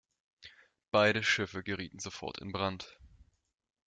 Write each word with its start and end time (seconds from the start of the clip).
Beide 0.89 1.21
Schiffe 1.21 1.61
gerieten 1.61 1.99
sofort 1.99 2.39
in 2.39 2.51
Brand. 2.51 2.97